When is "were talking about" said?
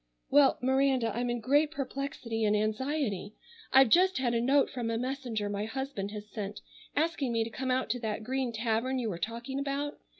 9.11-9.99